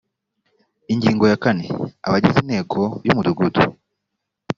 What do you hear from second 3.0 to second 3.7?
y umudugudu